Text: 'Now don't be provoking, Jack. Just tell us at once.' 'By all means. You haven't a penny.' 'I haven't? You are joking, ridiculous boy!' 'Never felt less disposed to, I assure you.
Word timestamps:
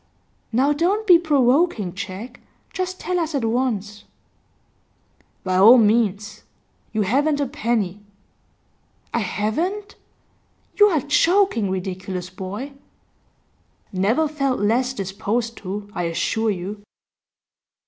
'Now 0.51 0.73
don't 0.73 1.05
be 1.05 1.19
provoking, 1.19 1.93
Jack. 1.93 2.39
Just 2.73 2.99
tell 2.99 3.19
us 3.19 3.35
at 3.35 3.45
once.' 3.45 4.03
'By 5.43 5.57
all 5.57 5.77
means. 5.77 6.41
You 6.91 7.03
haven't 7.03 7.39
a 7.39 7.45
penny.' 7.45 7.99
'I 9.13 9.19
haven't? 9.19 9.95
You 10.77 10.87
are 10.87 11.01
joking, 11.01 11.69
ridiculous 11.69 12.31
boy!' 12.31 12.73
'Never 13.93 14.27
felt 14.27 14.59
less 14.59 14.95
disposed 14.95 15.55
to, 15.57 15.87
I 15.93 16.05
assure 16.05 16.49
you. 16.49 16.81